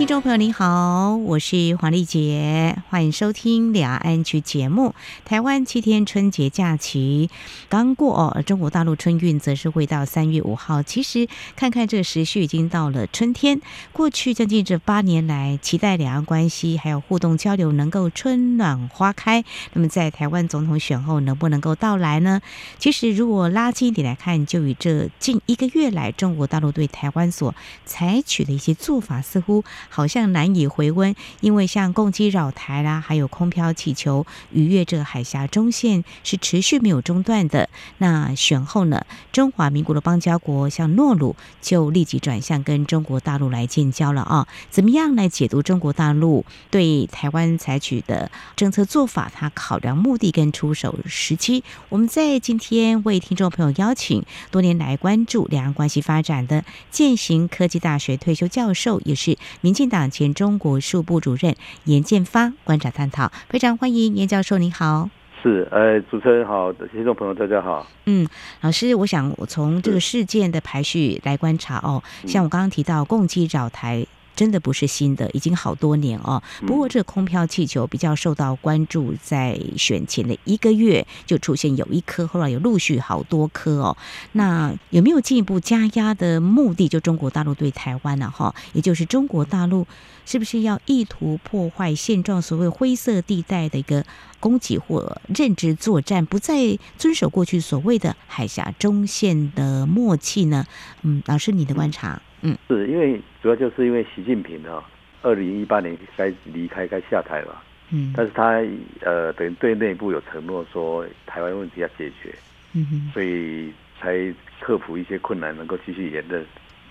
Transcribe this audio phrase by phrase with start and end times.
[0.00, 4.94] 听众朋友您好，我是黄丽杰，欢迎收听两岸局节目。
[5.26, 7.28] 台湾七天春节假期
[7.68, 10.82] 刚过哦，中国大陆春运则是会到三月五号。
[10.82, 13.60] 其实看看这个时序，已经到了春天。
[13.92, 19.44] 过去将近这八年来，期待两岸关系还有互动交流能够春暖花开。
[19.74, 22.40] 那么在台湾总统选后能不能够到来呢？
[22.78, 29.62] 其实如果拉近一点来看，就以这近一个月来中国大陆对台湾所采取的一些做法，似乎。
[29.90, 37.68] 好像难以回温，因为像共机扰台啦，还有空飘气球逾越这个海峡中线是持续没有中断的。
[37.98, 44.46] 那选后呢，中华民国的邦交国像诺鲁就立即转向跟中国大陆来建交了啊。
[44.70, 49.30] 怎么样来解读中国大陆对台湾采取的政策做法？
[49.34, 51.64] 它考量目的跟出手时机。
[51.88, 59.36] 我们在今天为听众朋友邀请多年来关注两岸关系发展的健行科技大学退休教授，也是。
[59.70, 61.54] 民进党前中国事务部主任
[61.84, 65.08] 严建发观察探讨，非常欢迎严教授，你好。
[65.40, 67.86] 是，呃，主持人好，听众朋友大家好。
[68.06, 68.26] 嗯，
[68.62, 74.04] 老师，我想我从这个事件的排序来观察哦，像我刚刚提到共机扰台。
[74.40, 76.42] 真的不是新的，已经好多年哦。
[76.66, 83.94] 不过这个空飘气球比较受到关注，在选前的一个月就出现有一颗，后来有陆续好多颗哦。
[84.32, 86.88] 那有没有进一步加压的目的？
[86.88, 88.32] 就中国大陆对台湾呢？
[88.34, 89.86] 哈，也就是中国大陆
[90.24, 92.40] 是不是要意图破坏现状？
[92.40, 94.06] 所谓灰色地带的一个
[94.40, 100.64] 攻击或认知作战，不再遵守过去所谓的海峡中线的默契呢？
[101.02, 102.22] 嗯，老师，你的观察？
[102.42, 104.82] 嗯，是因为主要就是因为习近平啊，
[105.22, 108.62] 二零一八年该离开该下台了，嗯，但是他
[109.02, 112.34] 呃等于对内部有承诺说台湾问题要解决，
[112.72, 113.70] 嗯哼，所以
[114.00, 116.44] 才克服一些困难，能够继续连任，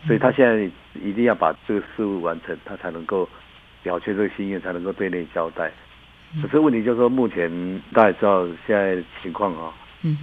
[0.06, 0.70] 所以他现在
[1.02, 3.28] 一定要把这个事务完成，他才能够
[3.84, 5.72] 了却这个心愿，才能够对内交代。
[6.44, 7.50] 可是问题就是说，目前
[7.92, 9.74] 大家知道现在情况啊，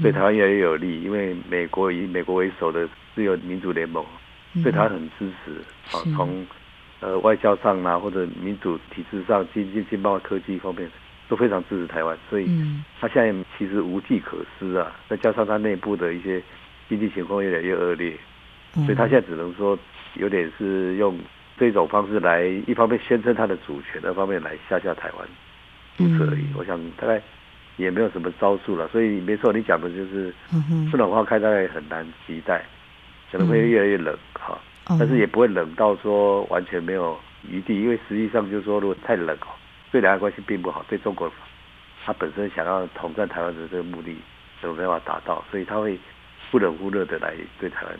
[0.00, 4.04] 对台湾越来越有利，因为美国以美国为首的自由民主联盟。
[4.62, 5.52] 对他很支持
[5.96, 6.46] 啊，从
[7.00, 10.90] 呃外交上啊，或者民主体制上、经济、经贸、科技方面
[11.28, 12.48] 都非常支持台湾，所以
[13.00, 14.94] 他现在其实无计可施啊。
[15.08, 16.42] 再加上他内部的一些
[16.88, 18.16] 经济情况越来越恶劣，
[18.74, 19.78] 所以他现在只能说
[20.14, 21.18] 有点是用
[21.58, 25.28] 这种方式来，一方面宣称他的主权，二方面来吓吓台湾，
[25.96, 26.44] 如此而已。
[26.56, 27.20] 我想大概
[27.76, 28.88] 也没有什么招数了。
[28.88, 30.32] 所以没错，你讲的就是
[30.90, 32.64] 春暖花开，大概很难期待。
[33.30, 39.48] 可能会越来越冷哈，但是也不会冷到说完全没有余地，因为实际上就是说，如果太冷哦，
[39.92, 41.30] 对两岸关系并不好，对中国
[42.04, 44.16] 他本身想要统战台湾的这个目的，
[44.62, 45.98] 都没办法达到，所以他会
[46.50, 47.98] 忽冷忽热的来对台湾。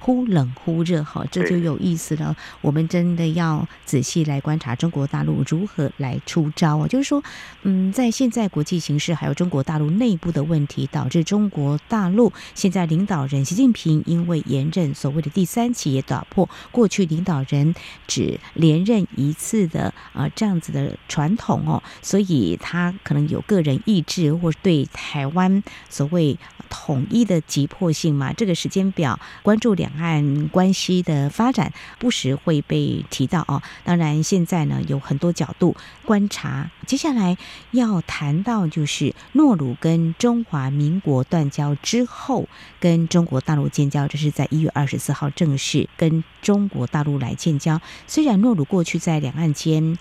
[0.00, 2.34] 忽冷忽热，哈，这就有意思了。
[2.62, 6.88] 我们真的要仔细来观察中国大陆如何来出招啊！
[6.88, 7.22] 就是说，
[7.62, 17.74] 嗯，在现在国际形势还有中国大陆内部的问题，导致中国大陆现在领导人习近平因为延任所谓的第三期，也打破过去领导人
[18.06, 26.38] 只连任一次的啊这样子的传统哦，所以他可能有个人意志，或对台湾所谓
[26.70, 28.32] 统一的急迫性嘛。
[28.32, 29.89] 这个时间表，关注两。
[29.94, 33.62] 两岸关系的发展不时会被提到哦。
[33.84, 36.70] 当然，现在呢有很多角度观察。
[36.86, 37.36] 接下来
[37.70, 47.80] 要谈到就是诺鲁跟中华民国断交之后，跟中国大陆建交，这是在一月二十四号正式跟中国大陆来建交。
[48.06, 49.98] 虽然诺鲁过去在两岸间，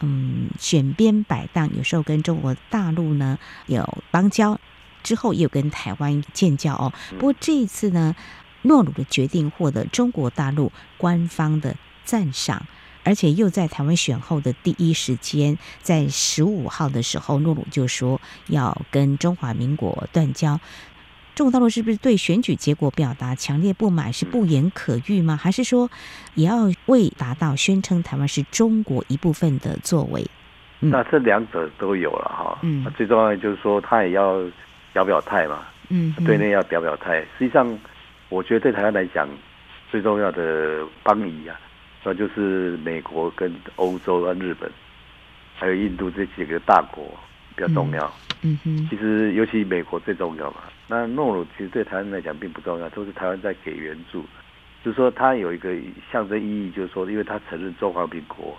[0.00, 4.58] 嗯，选边摆荡，有时候跟中国大陆呢有邦交，
[5.02, 6.92] 之后也有跟台湾建交哦。
[7.10, 8.14] 不过这一次呢。
[8.62, 12.66] 诺鲁的决定获得中国大陆官方的赞赏，
[13.04, 20.58] 而且又在台湾选后的第一时间，在十五号的时候，诺鲁就说要跟中华民国断交。
[21.34, 25.36] 中国大陆是不是对选举结果表达强烈不满，是不言可喻吗？
[25.36, 25.88] 还是说
[26.34, 30.26] 也要为达到宣称台湾是中国一部分的作为？
[30.80, 32.58] 嗯、那这两者都有了哈。
[32.62, 34.42] 嗯，最重要的就是说他也要
[34.92, 35.60] 表表态嘛。
[35.90, 37.20] 嗯，对内要表表态。
[37.38, 37.78] 实际上。
[38.28, 39.28] 我觉得对台湾来讲，
[39.90, 41.58] 最重要的邦谊啊，
[42.04, 44.70] 那就是美国跟欧洲啊日本，
[45.56, 47.04] 还有印度这几个大国
[47.54, 48.12] 比较重要。
[48.42, 50.58] 嗯哼，其实尤其美国最重要嘛。
[50.86, 54.24] 那诺鲁其实对台湾来讲并不重要，都是台湾在给援助。
[54.84, 55.74] 就是说它有一个
[56.10, 58.56] 象征意义，就是说，因为它承认中华民国，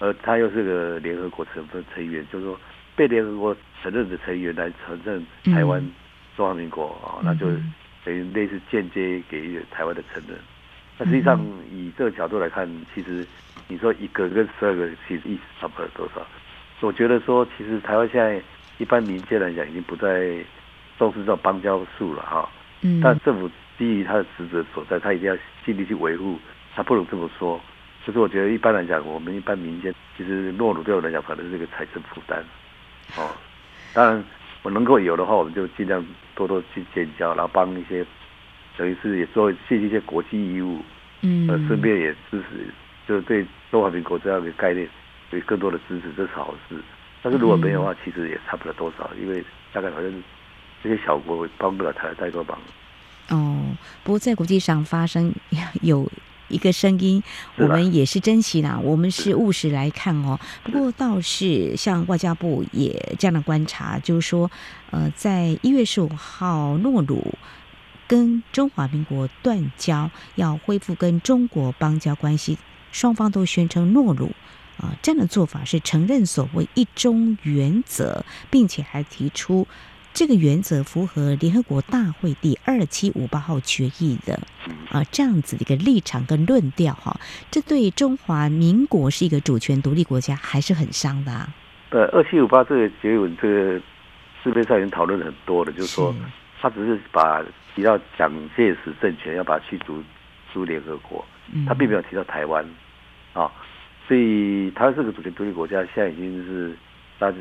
[0.00, 2.58] 而它又是个联合国成分成员，就是说
[2.96, 5.24] 被联合国承认的成员来承认
[5.54, 5.80] 台湾
[6.36, 7.46] 中华民国啊，那就
[8.04, 10.38] 等于类似间接给予台湾的承认。
[10.98, 11.40] 那实际上
[11.72, 13.26] 以这个角度来看，其实
[13.66, 16.24] 你说一个跟十二个其实意思差不了多少。
[16.80, 18.40] 我觉得说，其实台湾现在
[18.76, 20.36] 一般民间来讲，已经不再
[20.98, 22.46] 重视这种邦交术了哈。
[22.82, 23.00] 嗯。
[23.02, 26.38] 但政府基于他的职责所在，他一定要尽力去维护。
[26.76, 27.58] 他不能这么说。
[28.06, 32.44] 就是我觉得一般来讲，我们一般民间其实诺鲁对我来讲，可能是一个财政负担。
[33.16, 33.30] 哦。
[33.94, 34.24] 当然，
[34.64, 38.04] 我能够有的话，我们就尽量多多去建交，然后帮一些，
[38.76, 40.82] 等于是也做尽一些国际义务。
[41.20, 41.46] 嗯。
[41.46, 42.66] 呃，顺便也支持，
[43.06, 44.88] 就是对中华民国这样的概念。
[45.30, 46.76] 有更多的支持，这是好事。
[47.22, 50.10] 但是如果没有的话，其实也差不了多少，因为大概好像
[50.82, 52.58] 这些小国帮不了太太多忙。
[53.30, 53.60] 哦，
[54.02, 55.32] 不过在国际上发生
[55.82, 56.08] 有
[56.48, 57.22] 一个声音，
[57.56, 58.78] 我们也是珍惜啦。
[58.82, 60.38] 我们是务实来看哦。
[60.62, 64.50] 不过倒是像外交部也这样的观察，就是说，
[64.90, 67.34] 呃，在一月十五号，诺鲁
[68.06, 72.58] 跟中华民国断交，要恢复跟中国邦交关系，
[72.92, 74.32] 双方都宣称诺鲁。
[74.76, 79.68] 啊，这样的做法是承认所谓一中原则，并且还提出
[80.14, 84.38] 这个原则符合联合国大会第二七五八号决议的
[84.92, 87.18] 啊，这样子的一个立场跟论调哈，
[87.50, 91.52] 这对中华民国是一个主权独立国家还是很伤的啊。
[91.90, 93.80] 呃，二七五八这个结文，这个
[94.40, 96.14] 市面上已经讨论很多了，就是说
[96.60, 97.44] 他只是把
[97.74, 100.00] 提到蒋介石政权要把它驱逐
[100.52, 101.26] 出联合国，
[101.66, 102.64] 他并没有提到台湾
[103.32, 103.50] 啊。
[104.06, 106.76] 所以，他是个主权独立国家，现在已经是
[107.18, 107.38] 大家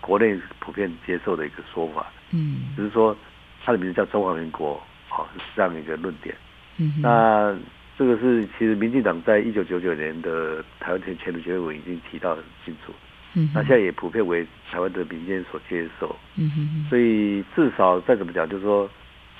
[0.00, 2.06] 国内普遍接受的一个说法。
[2.30, 3.16] 嗯，只是说
[3.64, 6.34] 它的名字叫中华民国，好，是这样一个论点。
[6.78, 7.56] 嗯，那
[7.96, 12.92] 这个是其实民进党在一九九九年的台湾前前途协会已经提到很清楚。
[13.34, 16.14] 嗯，那现在也普遍为台湾的民间所接受。
[16.36, 18.88] 嗯哼，所以至少再怎么讲，就是说。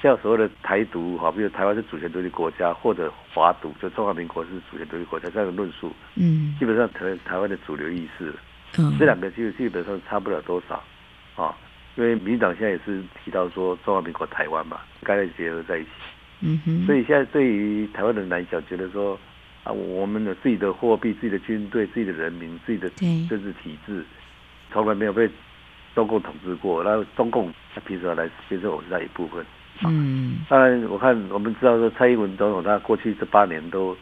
[0.03, 8.31] 像所谓的台独哈，比如台湾是主权独立国家，或者华独，就中华民国是主权独立国家这样的论述，嗯，基本上台台湾的主流意识，
[8.77, 10.85] 嗯，这两个基基本上差不了多少，
[11.43, 11.57] 啊，
[11.97, 15.89] 因为民进党现在也是提到说中华民国台湾嘛，该结合在一起，
[16.41, 19.19] 嗯哼，所以现在对于台湾人来讲，觉得说
[19.63, 22.91] 啊，我们有自己的货币、自己的军队、自己的人民、自己的
[23.29, 24.05] 政治体制，
[24.73, 25.29] 从来没有被
[25.95, 29.45] 中共统治过，然后中共他凭什么来接受我们那一部分？
[29.87, 33.97] 嗯，当然，我看我们知道说蔡英文总统他过去这八年都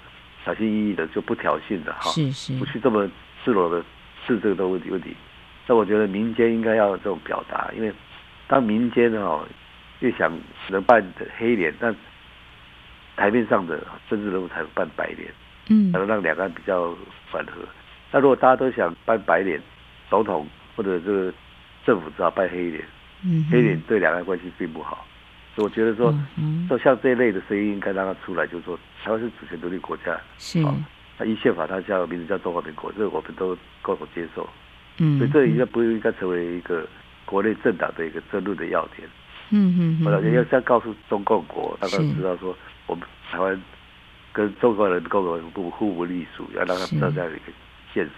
[0.45, 3.07] 小心翼翼的，就不挑衅的哈，是是，不去这么
[3.45, 3.85] 赤裸的
[4.27, 5.15] 是这个问题问题。
[5.67, 7.93] 那我觉得民间应该要有这种表达，因为
[8.49, 9.47] 当民间哦
[10.01, 10.33] 越想
[10.69, 11.03] 能扮
[11.39, 11.95] 黑脸，但
[13.17, 15.33] 台面上的政治人物才能扮白脸，
[15.69, 16.95] 嗯，才能让两岸比较
[17.31, 17.63] 缓和。
[18.11, 19.61] 那如果大家都想扮白脸，
[20.11, 21.33] 总统或者这个
[21.87, 22.85] 政府只好扮黑脸，
[23.25, 25.07] 嗯，黑脸对两岸关系并不好。
[25.55, 26.13] 所以我觉得说，
[26.79, 30.75] 像这一类的声音应该让它出来，就是说，台湾是主权独立国家，是啊，
[31.19, 34.49] 它依宪法它叫名字叫中华民国，这个我们都共同接受。
[35.05, 36.87] 嗯，所以这应该不应该成为一个
[37.25, 39.09] 国内政党的一个争论的要点。
[39.51, 42.57] 嗯嗯嗯，我感觉要先告诉中共国，让他知道说，
[42.87, 43.61] 我们台湾
[44.33, 47.53] 跟中国人共同不互不隶属，要让他知道这样的一个
[47.93, 48.11] 现实。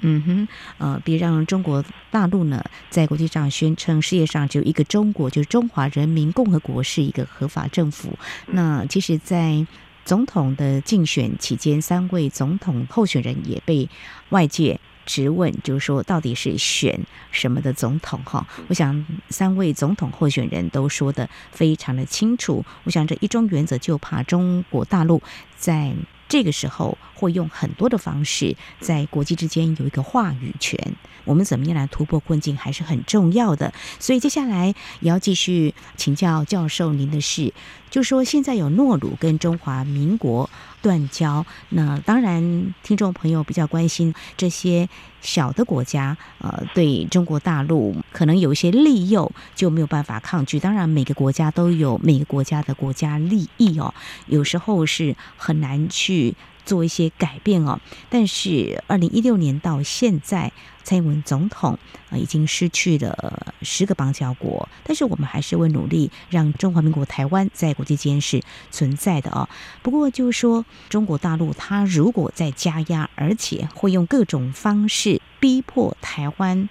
[0.00, 0.48] 嗯哼，
[0.78, 8.18] 呃，别让中国大陆呢在国际上宣称世界上只有一个中国，就是中华人民共和国是一个合法政府。
[8.46, 9.64] 那其实，在
[10.04, 13.88] 总统的竞选期间，三位总统候选人也被
[14.28, 18.20] 外界质问，就是说到底是选什么的总统？
[18.24, 22.62] 哈，我想三位总统候选人都说的非常的清楚。
[22.84, 25.22] 我想这一中原则就怕中国大陆
[25.56, 25.94] 在。
[26.28, 30.76] 这个时候会用很多的方式，在国际之间有一个话语权。
[31.24, 33.72] 我们怎么样来突破困境还是很重要的。
[34.00, 37.54] 所以接下来也要继续请教教授您的是，
[37.90, 40.50] 就说现在有诺鲁跟中华民国
[40.86, 44.88] 断交，那当然听众朋友比较关心这些
[45.20, 50.60] 小的国家，呃，对中国大陆可能有一些利诱，就没有办法抗拒。
[50.60, 53.92] 当然每个国家都有每个国家的国家利益哦，
[54.28, 56.36] 有时候是很难去。
[56.66, 57.80] 做一些改变哦，
[58.10, 60.52] 但是二零一六年到现在，
[60.84, 61.78] 蔡英文总统
[62.10, 69.48] 啊已经失去了十个邦交国，但是我们还是会努力让中华民国台湾在国际间是存在的哦。
[69.82, 76.68] 不过就是说，中国大陆他如果在加压，而且会用各种方式逼迫台湾，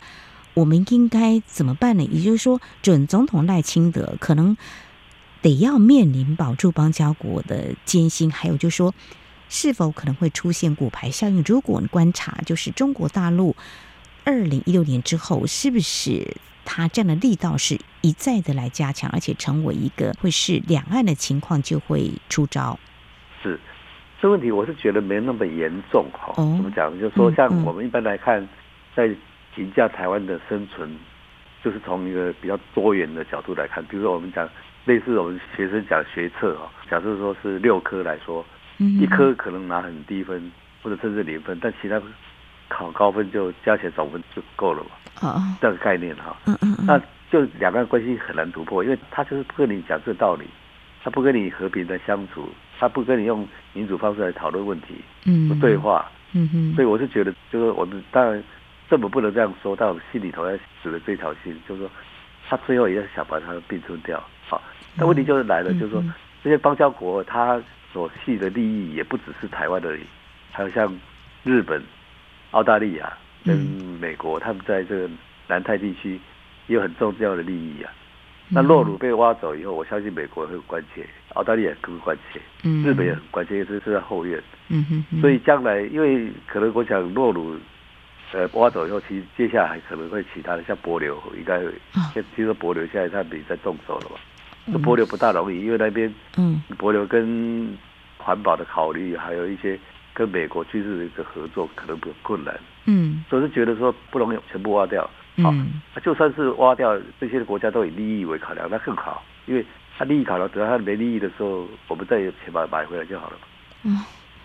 [0.54, 2.04] 我们应该怎么办呢？
[2.04, 4.56] 也就是说，准总统赖清德可能。
[5.42, 8.96] 得要面临保住邦交国的艰辛，还有就是说，
[9.58, 11.42] 是否可能会出现骨牌效应？
[11.48, 13.56] 如果你观察，就是中国大陆
[14.26, 16.36] 二零一六年之后，是不是
[16.66, 22.78] 它这样的力道是一再的来加强，而且成为一个会是两岸的情况就会出招？
[23.42, 23.58] 是
[24.22, 26.34] 这问题，我是觉得没那么严重哈。
[26.36, 26.92] 怎么讲？
[27.00, 28.46] 就是说，像我们一般来看，
[28.94, 29.10] 在
[29.56, 30.94] 评价台湾的生存。
[31.64, 34.48] 就是从一个比较多元的角度来看，比如说我们讲
[34.84, 38.46] 类似我们学生讲学测哦，假设说是六科来说，
[38.78, 40.52] 一科可能拿很低分
[40.82, 42.02] 或者甚至零分，但其他
[42.68, 44.90] 考高分就加起来总分就够了嘛。
[45.22, 46.36] 哦，这个概念哈。
[46.46, 46.76] 嗯嗯。
[46.86, 47.00] 那
[47.32, 50.46] 就两个人关系很难突破，因为他就是不跟你讲这个道理，
[51.04, 56.10] 他不跟你和平的相处，他不跟你用民主方式来讨论问题，嗯，不对话。
[56.34, 56.74] 嗯嗯。
[56.76, 58.44] 所以我是觉得，就是我们当然。
[58.88, 61.90] 政府不能这样说，但我们心里头要死了这条心，就是说，
[62.48, 64.24] 他最后也要想把他并吞掉。
[64.48, 64.62] 好，
[64.96, 66.04] 但问题就是来了，就是说，
[66.44, 67.60] 这些邦交国他
[67.96, 70.02] 所系的利益也不只是台湾而已，
[70.52, 70.94] 还有像
[71.46, 71.82] 日本、
[72.52, 73.14] 澳大利亚
[73.46, 73.56] 跟
[74.02, 75.10] 美国，他们在这个
[75.48, 76.20] 南太地区
[76.68, 77.94] 也有很重要的利益啊。
[78.50, 82.42] 那洛鲁被挖走以后，我相信美国会关切，澳大利亚更关切，
[82.84, 84.44] 日本也很关切，这是在后院。
[84.68, 85.22] 嗯哼。
[85.22, 87.58] 所以将来，因为可能我想洛鲁。
[88.34, 91.62] 呃，挖走以后，其实接下来可能会其他的，像柏流应该
[92.36, 94.16] 听说柏流现在他们在动手了吧？
[94.72, 97.78] 这帛琉不大容易，因为那边，嗯，柏流跟
[98.18, 99.80] 环保的考虑，还有一些
[100.14, 102.60] 跟美国军事的一个合作，可能比较困难。
[102.86, 105.10] 嗯，所以是觉得说不容易全部挖掉。
[105.44, 105.52] 好，
[105.94, 109.66] 那就算是挖掉，这些国家都以利益为考量，那更好，因为
[109.98, 113.38] 他利益考量，等到他没利益的时候，我们再有钱把它买回来就好了。
[113.84, 114.00] 嗯。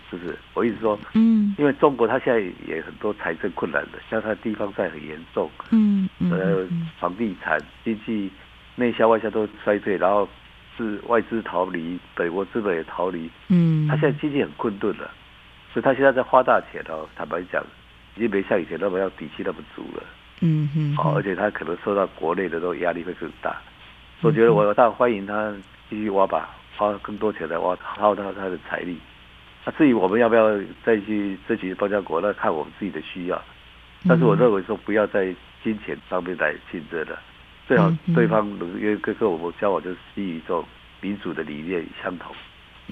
[0.09, 0.37] 是不是？
[0.53, 6.67] 我意思说，嗯，因为中国它现在也很多财政困难的，像它地方债很严重，嗯，呃，
[6.99, 8.29] 房地产经济
[8.81, 10.27] 内销外销都衰退，然后
[10.75, 15.11] 是外资逃离，北国资本也逃离，嗯，他现在经济很困顿了，
[15.71, 17.63] 所以他现在在花大钱哦，坦白讲，
[18.15, 20.03] 已经没像以前那么要底气那么足了，
[20.41, 23.55] 嗯嗯，好，而且他可能受到国内的这种压力会更大，
[24.19, 25.53] 所以我觉得我大欢迎他
[25.87, 28.97] 继续挖吧，花更多钱来挖，耗到他的财力。
[29.63, 33.39] 那至于我们要不要再去争取邦交国，那看我们自己的需要。
[34.07, 35.31] 但是我认为说不要在
[35.63, 37.19] 金钱上面来竞争了，
[37.71, 40.65] 最好对方能因为跟跟我们交往就是基于这种
[40.99, 42.35] 民主的理念相同，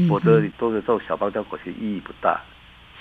[0.07, 2.39] 否则都是这种小邦交国其实意义不大。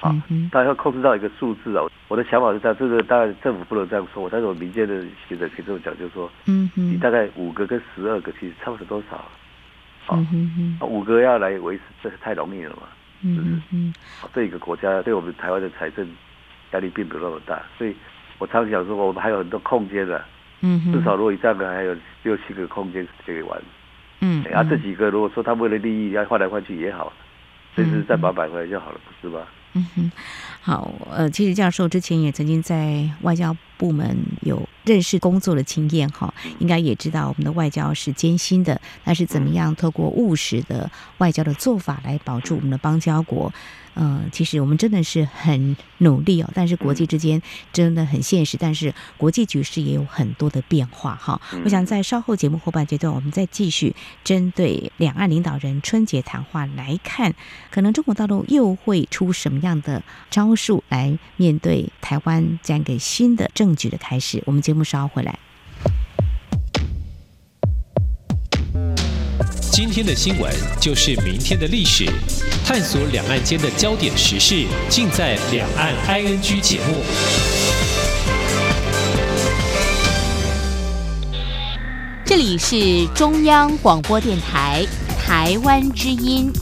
[0.01, 0.13] 啊，
[0.51, 1.85] 大家要控制到一个数字啊。
[2.09, 9.17] 我的想法是这样，这个当然政府不能这样说，但是我民间的学者可以这么讲，就是说，嗯你大概五个跟十二个其实差不多多少？
[10.13, 10.19] 啊，
[10.83, 12.83] 五个要来维持，这太容易了嘛。
[13.23, 13.95] 嗯嗯，
[14.35, 16.05] 这一个国家对我们台湾的财政
[16.73, 17.95] 压力并不那么大，所以
[18.39, 20.25] 我常想说，我们还有很多空间的。
[20.61, 23.61] 嗯，至少如果这样的还有六七个空间可以玩。
[24.21, 27.13] 嗯，啊，这几个如果说他为了利益要换来换去也好，
[27.75, 29.43] 随时再把它买回来就好了，不是吗？
[29.75, 30.13] 嗯哼，
[30.61, 43.51] 好，呃，其实教授之前也曾经在外交部门有认识工作的经验哈，应该也知道我们的外交是艰辛的，但是怎么样透过务实的外交的做法来保住我们的邦交国。
[44.01, 47.43] 嗯、呃，其实我们真的是很努力哦，但是国际之间
[47.73, 51.41] 真的很现实，但是国际局势也有很多的变化哈。
[51.65, 57.35] 我想在稍后节目后半阶段，我们再继续针对两岸领导人春节谈话来看，
[57.73, 64.43] 可能中国大陆又会出什么样的招数来面对台湾这样一个新的政局的开始。
[64.47, 65.39] 我们节目稍后回来。
[69.71, 72.05] 今天的新闻就是明天的历史，
[72.65, 76.97] 探索两岸间的焦点时事，尽在《两岸 ING》节目。
[82.25, 84.85] 这里是中央广播电台
[85.19, 86.53] 台湾之音。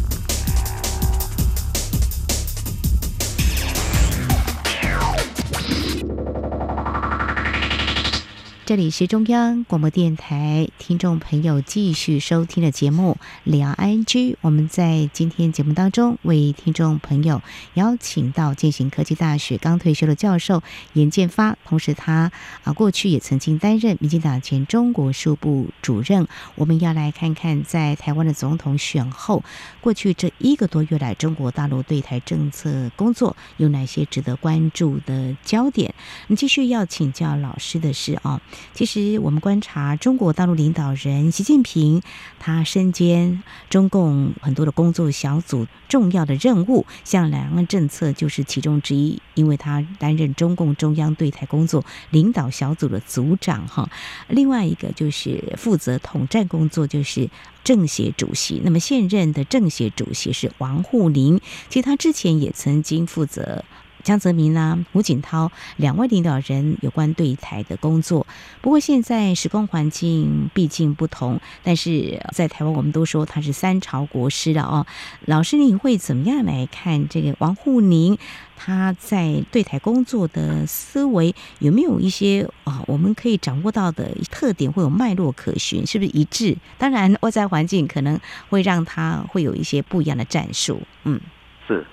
[8.67, 14.05] 这里是中央广播电台，听众朋友继续收听的节目《两岸 ING》。
[14.41, 17.41] 我们在今天节目当中为听众朋友
[17.75, 22.33] 邀请到健行科技大学刚退休的教授严建发，同时他
[22.65, 26.27] 啊过去也曾经担任民进党前中国事务部主任。
[26.57, 29.45] 我们要来看看在台湾的总统选后，
[29.81, 35.95] 过去这一个多月来，中国大陆对台政策工作有哪些值得关注的焦点？
[36.23, 38.41] 我们继续要请教老师的是啊。
[38.75, 42.03] 其实我们观察中国大陆领导人习近平，
[42.39, 53.89] 他身兼中共很多的工作小组重要的任务，像两岸政策就是其中之一，因为他担任中共中央对台工作领导小组的组长哈。
[54.29, 57.31] 另外一个就是负责统战工作，就是
[57.65, 58.61] 政协主席。
[58.65, 63.65] 那么现任的政协主席是王沪宁，其实他之前也曾经负责。
[64.07, 68.25] 江泽民啊，胡锦涛两位领导人有关对台的工作。
[68.61, 74.87] 不过现在时空环境毕竟不同，但是在台湾我们都说他是三朝国师了哦。
[75.25, 78.17] 老师，你会怎么样来看这个王沪宁
[78.55, 86.57] 他在对台工作的思维有没有一些啊我们可以掌握到的特点，会有脉络可循，是不是一致？
[86.79, 88.21] 当然外在环境可能
[88.51, 90.81] 会让他会有一些不一样的战术。
[91.03, 91.21] 嗯，
[91.67, 91.85] 是。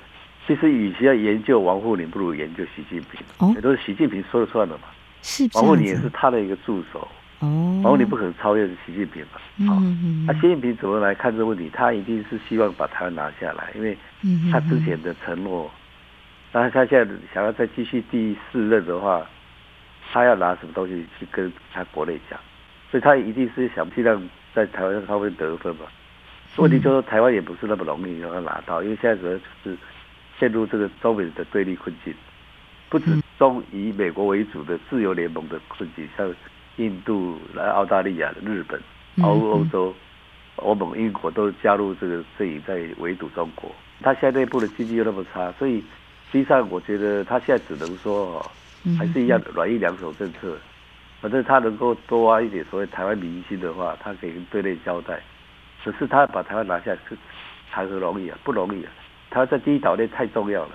[0.45, 3.21] 其实，与其要研究王沪宁，不如研究习近平。
[3.37, 4.83] 哦，也都是习近平说了算的嘛。
[5.21, 7.07] 是，王沪宁也是他的一个助手。
[7.39, 7.47] 哦，
[7.81, 9.39] 王沪宁不可能超越习近平嘛。
[9.57, 10.25] 嗯嗯。
[10.27, 11.69] 那习近平怎么来看这个问题？
[11.73, 13.97] 他一定是希望把台湾拿下来，因为
[14.51, 15.71] 他之前的承诺。
[16.51, 19.25] 但是他现在想要再继续第四任的话，
[20.11, 22.37] 他要拿什么东西去跟他国内讲？
[22.91, 24.21] 所以他一定是想尽量
[24.53, 25.85] 在台湾方面得分嘛。
[26.57, 29.33] 问题就是，台湾也不是那么容易让他拿到，因为现在主要
[29.63, 29.77] 就是。
[30.43, 32.13] 陷入这个中美的对立困境，
[32.89, 36.29] 不止中以美国为主的自由联盟的困境，像
[36.75, 38.77] 印度、来澳大利亚、日本、
[39.21, 39.95] 欧欧洲、
[40.57, 43.73] 欧盟、英国都加入这个阵营在围堵中国。
[44.01, 45.79] 他现在内部的经济又那么差，所以
[46.29, 48.51] 实际上我觉得他现在只能说哦，
[48.97, 50.57] 还是一样软硬两手政策。
[51.21, 55.21] 反正他能够多挖一点所谓台湾民心的话，他可以跟对内交代。
[55.85, 57.17] 只是他把台湾拿下是
[57.71, 58.37] 谈何容易啊？
[58.43, 58.91] 不容易啊！
[59.33, 60.71] 他在第一岛链太重要了，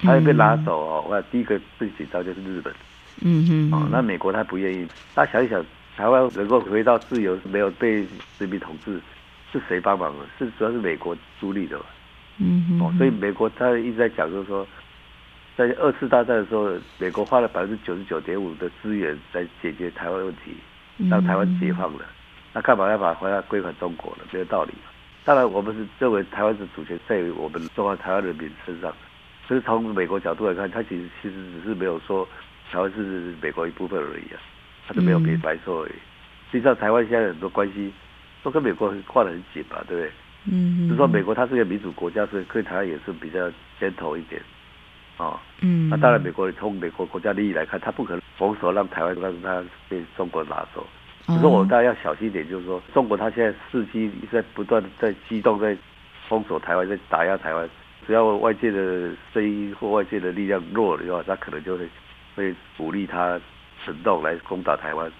[0.00, 1.04] 他要被拉走哦。
[1.06, 2.72] 我、嗯、第一个最紧张就是日本，
[3.20, 4.88] 嗯哼，哦，那美国他不愿意。
[5.14, 5.62] 他想一想，
[5.98, 8.06] 台湾能够回到自由，没有被
[8.38, 8.98] 殖民统治，
[9.52, 10.24] 是谁帮忙的？
[10.38, 11.84] 是主要是美国助力的嘛，
[12.38, 14.66] 嗯哼，哦，所以美国他一直在讲，就是说，
[15.58, 20.56] 在二次大战的时候，美国花了百分之九十九点五的资源来解决台湾问题，
[21.10, 22.06] 让台湾解放了，
[22.54, 24.24] 那干嘛要把回来归还中国呢？
[24.32, 24.72] 没有道理。
[25.24, 28.92] 当然，我们是认为台湾的主权在于我们中华台湾人民身上。
[29.46, 32.26] 所以从美国角度来看，他其实其实只是没有说
[32.70, 34.40] 台湾是美国一部分而已啊，
[34.86, 35.92] 他都没有明白说而已。
[36.50, 37.92] 实际上，台湾现在很多关系
[38.42, 40.12] 都跟美国挂得很紧嘛，对不对？
[40.46, 40.88] 嗯。
[40.88, 44.40] 就是说，美国它是一个民主国家，所以跟台湾也是比较尖头一点。
[45.18, 45.38] 哦。
[45.60, 45.88] 嗯。
[45.88, 50.86] 那当然，美国从美国国家利益来看，他不可能封锁让台湾让他被中国拿走。
[51.26, 55.76] 只是我大家要小心一点，就是说，中国他现在伺机在不断的在机动，在
[56.28, 57.68] 封锁台湾，在打压台湾。
[58.06, 61.88] 只要外界的声音或外界的力量弱了的话，他可能就会
[62.34, 63.38] 会鼓励他
[63.84, 65.10] 行动来攻打台湾。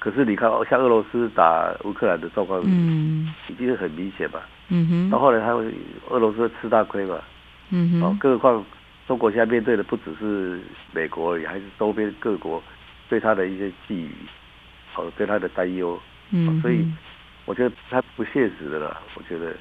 [0.00, 4.40] 可是你看，像俄罗斯打乌克兰的状况，嗯，已经很明显嘛。
[4.68, 5.10] 嗯哼。
[5.10, 5.72] 到后来他会
[6.10, 7.18] 俄罗斯会吃大亏嘛。
[7.70, 8.02] 嗯哼。
[8.02, 8.64] 哦，更何况
[9.06, 10.60] 中国现在面对的不只是
[10.92, 12.62] 美国而已，还是周边各国
[13.08, 14.10] 对他的一些觊觎。
[14.94, 15.98] 好，对他的担忧，
[16.30, 16.86] 嗯，所以
[17.44, 18.96] 我觉得他不现实的了。
[19.16, 19.54] 我觉得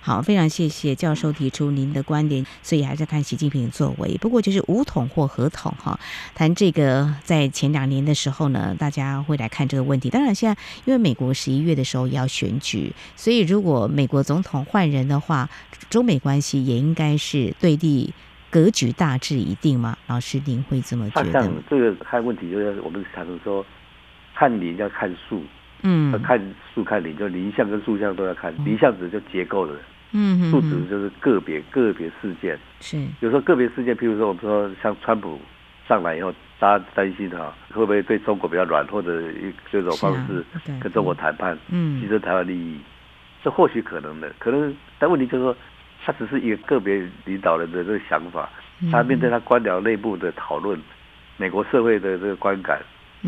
[0.00, 2.46] 好，非常谢谢教授提出您的观点。
[2.62, 4.16] 所以还是看习近平的作为。
[4.20, 5.98] 不过就是武统或合统哈，
[6.36, 10.08] 谈这个在前两年的时候呢，大家会来看这个问题。
[10.08, 15.50] 当然现在因为美国十一月的时候也要选举，所以如果美国总统换人的话，
[15.90, 18.14] 中美关系也应该是对立
[18.50, 19.98] 格局大致一定吗？
[20.06, 21.32] 老师您会这么觉得？
[21.32, 23.66] 像这个看问题，就是我们常常说。
[24.36, 25.42] 看林要看树，
[25.82, 26.38] 嗯，看
[26.74, 28.52] 树看林，就林相跟树相都要看。
[28.64, 29.72] 林相指就结构的，
[30.12, 32.58] 嗯，树指就是个别个别事件。
[32.80, 35.40] 是，有时候个别事件，譬如说我们说像川普
[35.88, 40.44] 上来以后，大家担心哈会不会对中国比较软，或者以这种方式
[40.78, 42.78] 跟中国谈判，嗯，牺牲台湾利益，
[43.42, 44.74] 这或许可能的，可能。
[44.98, 45.56] 但问题就是说，
[46.04, 48.50] 他只是一个个别领导人的这个想法，
[48.92, 50.78] 他面对他官僚内部的讨论，
[51.38, 52.82] 美国社会的这个观感。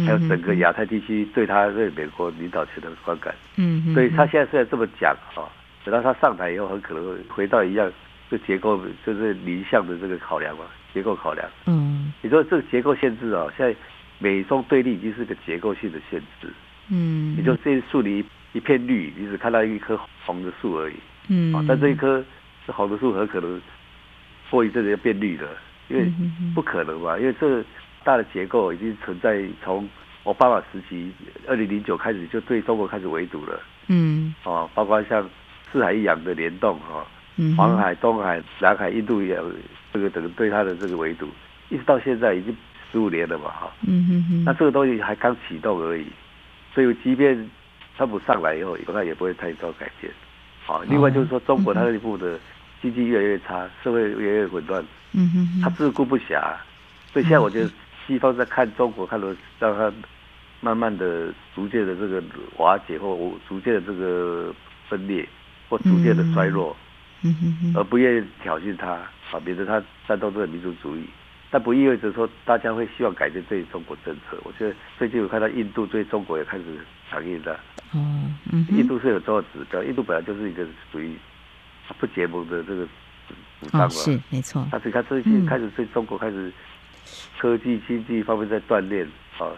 [0.04, 5.48] 还有整个亚太地区对他对美国领导权的观感，嗯，所以他现在虽然这么讲哈，
[5.84, 7.90] 等到他上台以后，很可能会回到一样，
[8.30, 13.74] 就结构就是林相的这个考量嘛，结构考量，嗯，你说这个结构限制啊，现在
[14.18, 16.48] 美中对立已经是个结构性的限制，
[16.90, 20.94] 嗯，你就这树林一片绿，你只看到一棵红的树而已，
[21.28, 22.24] 嗯，啊，但这一棵
[22.64, 23.60] 是红的树，很可能
[24.50, 25.48] 过一阵子就变绿了，
[25.88, 26.10] 因为
[26.54, 27.64] 不可能嘛，因为这。
[28.04, 29.88] 大的结构已经存在，从
[30.24, 31.12] 奥巴马时期
[31.46, 33.60] 二零零九开始就对中国开始围堵了。
[33.86, 35.28] 嗯，哦，包括像
[35.72, 37.06] 四海一洋的联动哈，
[37.56, 39.50] 黄海、东海、南海、印度也有
[39.92, 41.26] 这个等对它的这个围堵，
[41.70, 42.54] 一直到现在已经
[42.92, 46.06] 十五年了嘛，哈，嗯哼哼，那这个东西还刚启动而已，
[46.74, 47.48] 所以即便
[47.96, 50.12] 川普上来以后，恐怕也不会太多改变，
[50.66, 52.38] 好，另外就是说中国它内部的
[52.82, 56.54] 经济越来越差，社会越来越混乱，嗯哼哼，他自顾不暇，
[57.12, 57.70] 所以现在我觉得
[58.08, 59.28] 西方在看中国，看到
[59.60, 59.92] 让他
[60.60, 62.20] 慢慢的、逐渐的这个
[62.56, 63.16] 瓦解或
[63.46, 64.52] 逐渐的这个
[64.88, 65.28] 分裂
[65.68, 66.74] 或逐渐的衰弱，
[67.74, 71.04] 而不愿意挑衅他，啊，免得他煽动这个民族主义。
[71.50, 74.38] 但不意味着说大家会希望改变对中国政策。
[74.44, 76.64] 我觉得最近我看到印度对中国也开始
[77.10, 77.54] 强硬了。
[77.92, 77.98] 哦，
[78.52, 81.14] 嗯，印度是有重要指标，印度本来就是一个属于
[81.98, 82.86] 不结盟的这个
[83.60, 83.88] 主张嘛。
[83.88, 84.66] 是没错。
[84.70, 86.52] 但是他最近开始对中国开始
[87.38, 89.06] 科技经济方面在锻炼
[89.38, 89.52] 啊，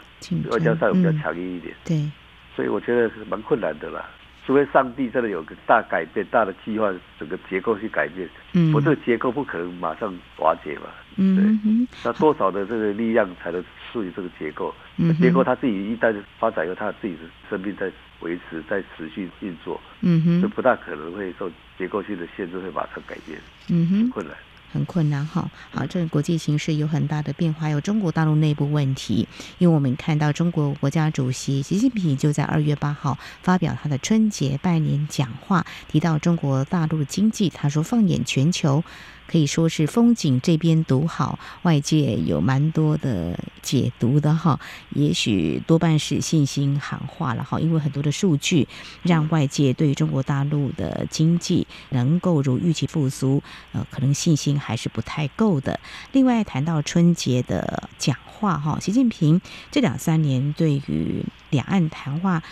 [0.50, 1.74] 外交上有比较强硬一点。
[1.84, 2.10] 对。
[2.56, 4.08] 所以我觉得是蛮困难的啦。
[4.44, 14.74] 除非上帝真的有个大改变、大的计划，整个结构去改变，嗯，我这个结构不可能马上瓦解嘛，嗯，对，那多少的这个力量才能适应这个结构？
[14.96, 24.34] 嗯，结构它自己一旦发展以后，它自己的生命在维持、在持续运作，嗯哼，就不大可能会受结构性的限制，会马上改变，嗯哼，困难。
[24.72, 29.26] 很困难哈，好，这个国际形势有很大的变化，有中国大陆内部问题。
[29.58, 38.82] 因为我们看到中国国家主席习近平就在二月八号发表他的春节拜年讲话，提到中国大陆经济，他说放眼全球。
[39.30, 44.58] 可以说是风景这边独好，外界有蛮多的解读的哈，
[44.90, 48.66] 也许多半是信心喊话了哈，因为很多的数据
[49.04, 53.40] 让外界对中国大陆的经济能够如预期复苏，
[53.70, 55.78] 呃，可能信心还是不太够的。
[56.10, 59.40] 另外谈到春节的讲话哈，习近平
[59.70, 62.42] 这两三年对于两岸谈话，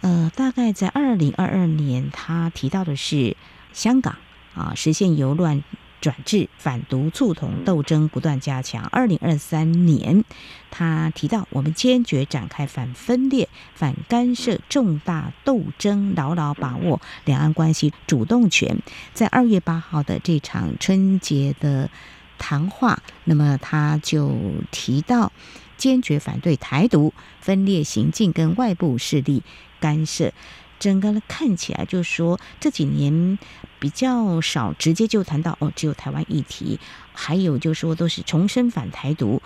[0.00, 3.36] 呃，大概在二零二二年他提到的是
[3.72, 4.14] 香港
[4.54, 5.64] 啊，实现由乱。
[6.04, 8.84] 转制反独促统斗争不断加强。
[8.92, 10.22] 二零二三年，
[10.70, 18.82] 他提到我们坚决展开反分裂、反干涉重大斗争，牢牢把握两岸关系主动权。
[19.14, 21.88] 在二月八号的这场春节的
[22.36, 24.36] 谈话，那么他就
[24.70, 25.32] 提到
[25.78, 29.42] 坚决反对台独分裂行径跟外部势力
[29.80, 30.34] 干涉。
[30.80, 33.38] 整个看起来就是说这几年
[33.78, 36.78] 比较少直接就谈到哦，只有台湾议题，
[37.12, 39.40] 还有就是说都是重申反台独。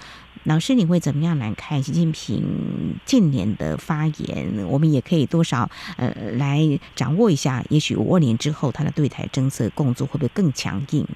[0.45, 4.65] 老师，你会怎么样来看习近平近年的发言？
[4.69, 6.61] 我们也可以多少呃来
[6.95, 11.07] 掌握一下，也许五二年之后他的对台政策工作会不会更强硬？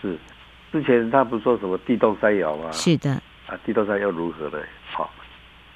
[0.00, 0.18] 是，
[0.72, 2.72] 之前他不是说什么地动山摇吗？
[2.72, 3.12] 是的，
[3.46, 4.58] 啊，地动山又如何呢？
[4.90, 5.10] 好。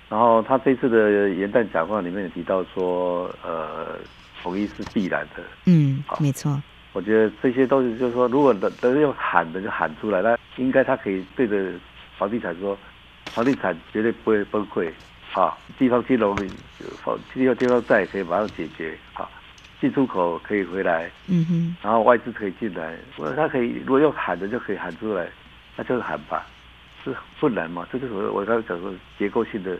[0.09, 3.99] 然后他这次的元旦讲话里面也提到说，呃，
[4.40, 5.42] 统一是必然的。
[5.64, 6.62] 嗯，没错。
[6.96, 11.70] 我觉得这些东西就是说，如果能能用喊的就喊出来，那应该他可以对着
[12.16, 12.74] 房地产说，
[13.35, 14.90] 房地产绝对不会崩溃。
[15.30, 16.35] 好，地方金融，
[17.04, 18.96] 房地方地方债可以马上解决。
[19.12, 19.30] 好，
[19.78, 21.11] 进出口可以回来。
[21.26, 21.76] 嗯哼。
[21.82, 25.28] 然后外资可以进来，我他可以如果用喊的就可以喊出来，
[25.76, 26.46] 那就是喊吧。
[27.04, 27.87] 是不难嘛？
[27.92, 29.78] 这就是我我刚才讲说结构性的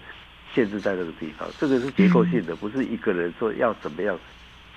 [0.53, 4.19] 限制在这个地方，这个是结构性的，不是一个人说要怎么样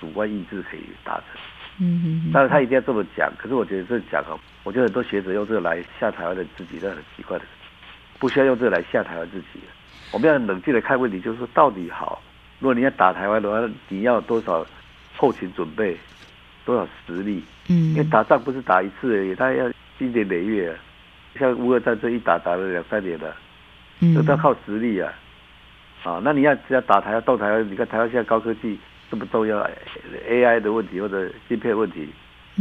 [0.00, 1.38] 主观意志可以达成。
[1.80, 2.30] 嗯嗯。
[2.32, 7.70] 但是他一定要这么讲，可是我觉得这讲哦，我觉得很多学者用这个来吓台湾的自己，那很奇怪的事情，
[8.18, 9.60] 不需要用这个来吓台湾自己。
[10.12, 12.22] 我们要冷静的看问题，就是说到底好，
[12.58, 14.64] 如果你要打台湾的话，你要多少
[15.16, 15.96] 后勤准备，
[16.64, 17.42] 多少实力？
[17.68, 17.90] 嗯。
[17.90, 20.76] 因为打仗不是打一次而已，他要经年累月。
[21.38, 23.32] 像乌俄战争一打打了两三年了，
[24.00, 25.12] 这都要靠实力啊！
[26.02, 28.76] 啊，那你要只要打台湾动台湾，你看台湾现在高科技
[29.10, 29.68] 这么重要
[30.28, 32.08] ，AI 的问题或者芯片问题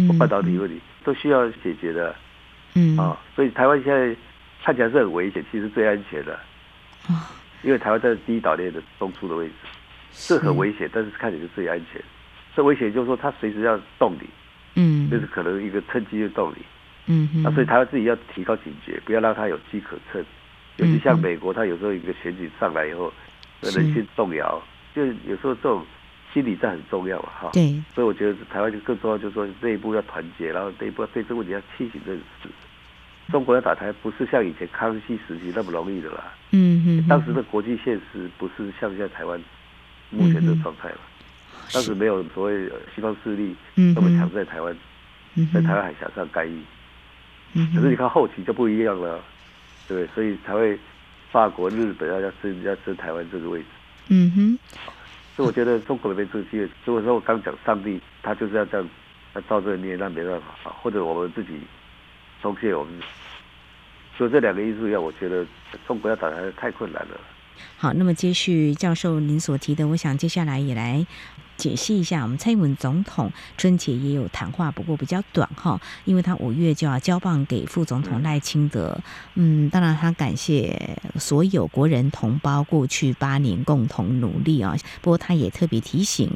[0.08, 2.16] 或半导体问题都需要解决的。
[2.74, 4.16] 嗯啊，所以台湾现在
[4.64, 6.34] 看起来是很危险，其实最安全的。
[7.08, 7.32] 啊，
[7.62, 9.54] 因为台湾在第一岛链的中枢的位置
[10.12, 12.02] 是很危险，但是看起来是最安全。
[12.56, 14.28] 这危险就是说它随时要动你，
[14.76, 16.64] 嗯，就是可能一个趁机就动你。
[17.06, 20.24] 嗯，那所以台湾自己要提高警觉，不要让它有机可乘。
[20.78, 23.12] 尤其像美国，它有时候一个选举上来以后，
[23.62, 24.62] 人心动摇，
[24.96, 25.84] 就有时候这种
[26.34, 27.50] 心理战很重要嘛，哈。
[27.54, 27.82] 对。
[27.94, 32.50] 所以我觉得台湾就更重要，就是说内部要团结，然后内部对这个问题要清醒认识。
[33.32, 36.34] 中国要打台，不是像以前康熙时期那么容易的啦。
[36.52, 37.08] 嗯嗯。
[37.08, 39.40] 当时的国际现实不是像现在台湾
[40.10, 40.98] 目前这个状态了。
[41.72, 44.76] 当时没有所谓西方势力那么强在台湾，
[45.54, 46.60] 在台湾海峡上干预。
[47.76, 49.20] 可是你看后期就不一样了，
[49.88, 50.80] 对，所以才会
[51.32, 53.66] 法国、日本要要争要争台湾这个位置。
[54.08, 54.60] 嗯哼。
[55.40, 58.90] 所以我觉得中国那边这个机会，如果说我刚讲上帝，他就是要这样，
[59.36, 60.70] 要照这个孽，那没办法。
[60.82, 61.62] 或者我们自己
[62.42, 62.94] 松懈我们
[64.18, 65.46] 所以这两个因素要，我觉得
[65.88, 67.18] 中国要打台太困难了。
[67.78, 71.06] 好，那么接续教授您所提的，我想接下来也来
[71.58, 72.24] 解析一下。
[72.24, 79.00] 我们蔡英文总统春节也有谈话，不过比较短哈，因为他五月就要交棒给副总统赖清德。
[79.36, 84.78] 嗯，当然他感谢所有国人同胞过去八年共同努力啊。
[85.02, 86.30] 不过他也特别提醒，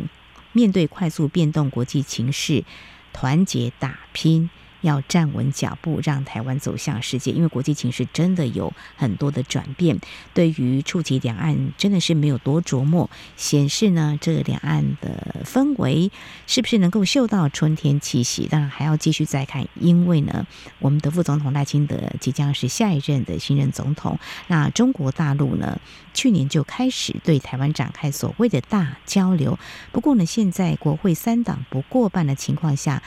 [0.52, 2.64] 面对快速变动国际情势，
[3.12, 4.50] 团结打拼。
[4.84, 7.32] 要站稳脚步，让台湾走向世界。
[7.32, 10.00] 因为国际情势真的有很多的转变，
[10.34, 16.12] 对于触及两岸真的是没有多琢磨，显示呢，这两岸的氛围
[16.46, 18.46] 是不是能够嗅到春天气息？
[18.48, 20.46] 当然还要继续再看，因为呢，
[20.80, 24.20] 我们的副总统赖清德即将是下一任的新任总统。
[24.48, 25.80] 那中国大陆呢，
[26.14, 29.58] 去年就开始对台湾展开所谓的大交流。
[29.92, 33.02] 不过呢，现在国会三党不过半的情况下。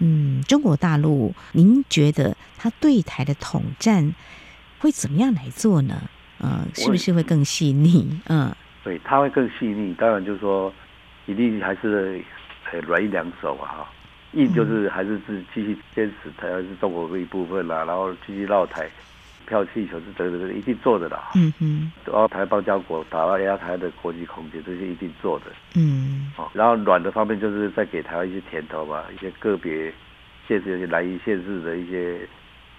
[0.00, 4.14] 嗯，中国大陆，您觉得他对台的统战
[4.78, 6.02] 会怎么样来做呢？
[6.38, 8.18] 呃，是不是会更细腻？
[8.28, 8.50] 嗯，
[8.82, 9.94] 对，他会更细腻。
[9.94, 10.72] 当然就是说，
[11.26, 12.24] 一定还是
[12.86, 13.68] 软一两手啊。
[13.68, 13.88] 哈，
[14.32, 18.88] 硬就是还是是继续坚持台湾是中国的一部分啦，然后继续绕台。
[19.50, 21.32] 票气球是等等一定做的啦。
[21.34, 25.46] 嗯嗯，然后台邦交国打压压台的国际空间，这些一定做的。
[25.74, 29.92] 嗯，哦，然后软的方面就是在给台湾一些甜头吧，一些个别
[30.46, 32.20] 县市、有些南移县市的一些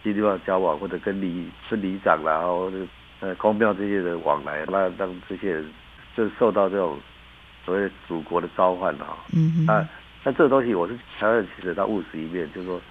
[0.01, 2.71] 经济交往，或者跟里村里长啦，然后
[3.19, 5.69] 呃公庙这些人往来，那让这些人
[6.15, 6.97] 就受到这种
[7.65, 9.17] 所谓祖国的召唤哈。
[9.33, 9.85] 嗯嗯，那
[10.23, 12.81] 那这个东西我是台湾其实他务实一面，就是说。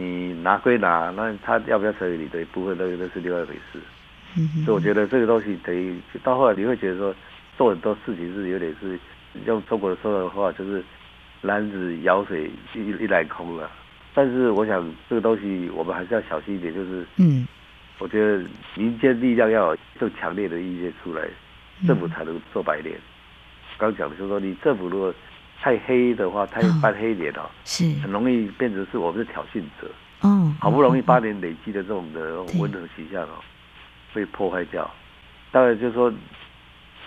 [0.00, 3.78] 你拿归拿，那他要不要成为你的一部分，那个那是另外一回事。
[4.36, 4.64] 嗯。
[4.64, 7.14] 所以我觉得这个东西等于到后来你会觉得说，
[7.58, 8.98] 做很多事情是有点是
[9.46, 10.82] 用中国的说的话，就是
[11.42, 13.70] 篮子舀水一一篮空了。
[14.14, 17.46] 但是我想这个东西我们还是要小心一点，就是嗯，
[17.98, 18.42] 我觉得
[18.74, 21.28] 民间力量要有更强烈的意见出来，
[21.86, 22.98] 政府才能做白脸。
[23.78, 25.14] 刚讲的就是说，你政府如果。
[25.60, 29.88] 太黑的话，太扮黑脸哦，是很容易变成是我们是挑衅者。
[30.22, 33.36] 哦，好不容易八年累积的这种的温和形象哦，
[34.14, 34.90] 被破坏掉。
[35.52, 36.12] 当然就是说，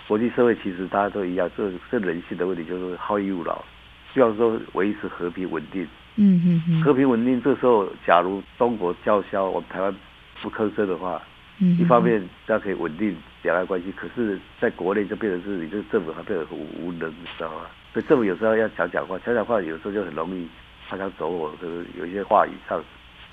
[0.06, 3.64] 国际社会其实大家都一样，这这人性的问题就是好逸恶劳，
[4.12, 5.86] 希望说维持和平稳定。
[6.16, 6.82] 嗯嗯嗯。
[6.82, 9.92] 和平稳定，这时候假如中国叫嚣，我们台湾
[10.40, 11.20] 不吭声的话，
[11.58, 17.66] 嗯，一方面大家可以稳定两岸关系，可是在国内就变成是你这个政府还变得很无能，你知道吗？
[17.94, 20.48] 所以政府有时候要讲讲话，讲讲话有时候就很容易
[20.88, 22.82] 擦枪走火，就是有一些话语上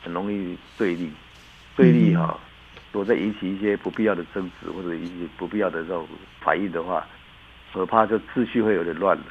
[0.04, 1.10] 很容易对立，
[1.76, 2.38] 对立哈、哦，
[2.92, 6.08] 如果再引起一些不必要的争执或者一些不必要的这种
[6.42, 7.04] 反应的话，
[7.74, 9.24] 我怕就秩序会有点乱了。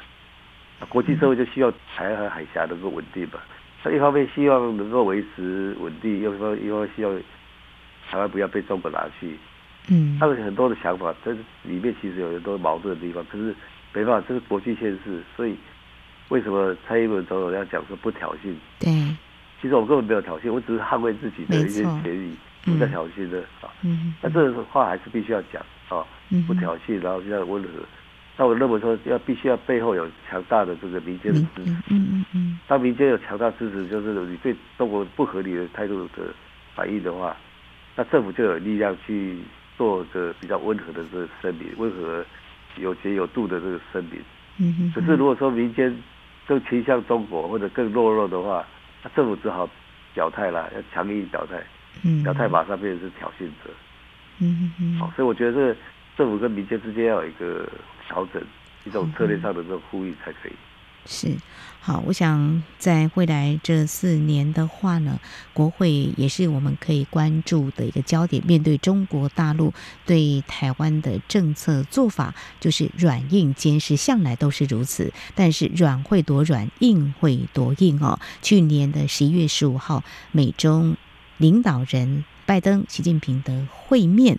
[0.88, 3.38] 国际社会就需要台海海峡能够稳定吧，
[3.84, 7.22] 他一方面希望能够维持稳定，又说又方面希望
[8.10, 9.38] 台湾不要被中国拿去。
[9.90, 11.30] 嗯，他有很多的想法，这
[11.62, 13.54] 里面其实有很多矛盾的地方，可是。
[13.92, 15.56] 没办法，这是国际现实，所以
[16.28, 18.54] 为什么蔡英文总统要讲说不挑衅？
[18.78, 18.90] 对，
[19.60, 23.68] 其实我根本没有挑衅，我只是捍卫自己的一些权益，不再挑衅的啊。
[23.82, 26.06] 嗯，那这个话还是必须要讲啊，
[26.46, 27.68] 不挑衅，然后比较温和。
[28.36, 31.70] 那我认为说要必须要背后有强大的这个民间的支持。
[31.88, 32.58] 嗯嗯嗯。
[32.68, 36.32] 当民间有强大支持，就是你对中国不合理的态度的
[36.76, 37.36] 反应的话，
[37.96, 39.40] 那政府就有力量去
[39.76, 42.24] 做个比较温和的这个声明，温和。
[42.76, 44.20] 有节有度的这个声明，
[44.58, 45.94] 嗯哼，可是如果说民间
[46.46, 48.66] 更倾向中国或者更懦弱的话，
[49.02, 49.68] 那政府只好
[50.14, 51.62] 表态了，要强硬表态，
[52.04, 53.70] 嗯，表态马上变成是挑衅者，
[54.38, 55.76] 嗯嗯，好，所以我觉得这个
[56.16, 57.68] 政府跟民间之间要有一个
[58.06, 58.42] 调整，
[58.84, 60.52] 一种策略上的这种呼吁才可以。
[61.06, 61.36] 是，
[61.80, 65.18] 好，我想在未来这四年的话呢，
[65.52, 68.44] 国会也是我们可以关注的一个焦点。
[68.46, 69.72] 面对中国大陆
[70.06, 75.12] 对台湾的政策做法，就是软硬兼施，向来都是如此。
[75.34, 78.20] 但是软会多软，硬会多硬哦。
[78.42, 80.96] 去年的十一月十五号，美中
[81.38, 84.38] 领导人拜登、习近平的会面，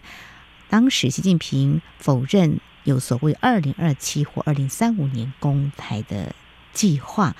[0.69, 6.35] 当时习近平否认有所谓二零二七或二零三五年攻台的。
[6.73, 7.35] 计划，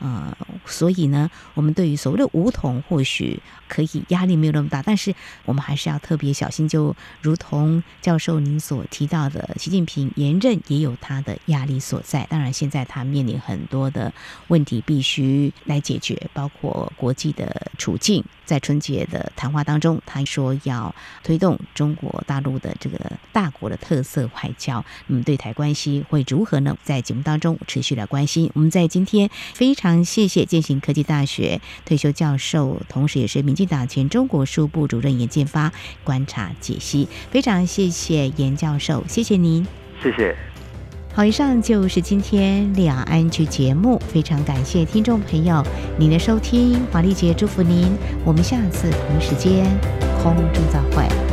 [0.00, 5.14] 呃，所以呢，我们对于所谓的梧桐，或许可以压力没有那么大，但是
[5.46, 6.68] 我们还是要特别小心。
[6.68, 12.26] 就如同教授您所提到的，习近平连任也有他的压力所在。
[12.28, 14.12] 当然，现在他面临很多的
[14.48, 18.22] 问题必须来解决，包括国际的处境。
[18.44, 22.98] 在春节的谈话当中，他说要推动中国大陆的这个
[23.32, 24.84] 大国的特色外交。
[25.06, 26.76] 那么对台关系会如何呢？
[26.82, 28.50] 在节目当中持续来关心。
[28.52, 29.83] 我们在今天非常。
[29.84, 35.70] 常谢谢建行科技大学退休教授，同时也是民进党前中国书部主任严建发
[36.02, 39.66] 观察解析，非常谢谢严教授，谢谢您，
[40.02, 40.34] 谢谢。
[41.12, 45.62] 好，以上就是今天两岸 ING 节目，非常感谢听众朋友
[45.98, 47.92] 您的收听，华丽姐祝福您，
[48.24, 49.66] 我们下次同一时间
[50.22, 51.23] 空中再会。